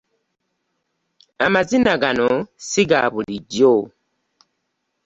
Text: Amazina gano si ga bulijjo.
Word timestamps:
Amazina 1.45 1.93
gano 2.01 2.27
si 2.67 2.83
ga 2.89 3.01
bulijjo. 3.13 3.73